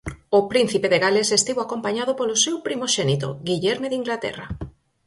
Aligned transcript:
O 0.37 0.39
príncipe 0.51 0.87
de 0.93 1.01
Gales 1.03 1.29
estivo 1.39 1.59
acompañado 1.63 2.11
polo 2.19 2.35
seu 2.43 2.55
primoxénito, 2.67 3.27
Guillerme 3.47 3.87
de 3.89 3.99
Inglaterra. 4.01 4.45